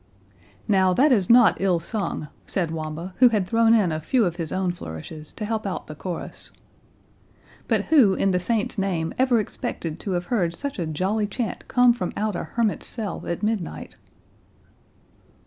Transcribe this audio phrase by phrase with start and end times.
[0.67, 4.37] "Now, that is not ill sung," said Wamba, who had thrown in a few of
[4.37, 6.49] his own flourishes to help out the chorus.
[7.67, 11.67] "But who, in the saint's name, ever expected to have heard such a jolly chant
[11.67, 13.95] come from out a hermit's cell at midnight!"